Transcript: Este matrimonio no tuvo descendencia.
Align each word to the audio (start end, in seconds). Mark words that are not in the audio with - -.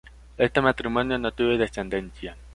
Este 0.39 0.61
matrimonio 0.61 1.19
no 1.19 1.31
tuvo 1.31 1.55
descendencia. 1.59 2.35